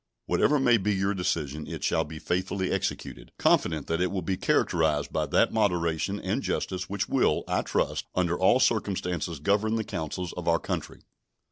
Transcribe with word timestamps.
Whatever 0.25 0.59
may 0.59 0.77
be 0.77 0.95
your 0.95 1.13
decision, 1.13 1.67
it 1.67 1.83
shall 1.83 2.03
be 2.03 2.17
faithfully 2.17 2.71
executed, 2.71 3.31
confident 3.37 3.85
that 3.85 4.01
it 4.01 4.09
will 4.11 4.23
be 4.23 4.35
characterized 4.35 5.13
by 5.13 5.27
that 5.27 5.53
moderation 5.53 6.19
and 6.19 6.41
justice 6.41 6.89
which 6.89 7.07
will, 7.07 7.43
I 7.47 7.61
trust, 7.61 8.07
under 8.15 8.35
all 8.35 8.59
circumstances 8.59 9.37
govern 9.39 9.75
the 9.75 9.83
councils 9.83 10.33
of 10.33 10.47
our 10.47 10.57
country. 10.57 11.01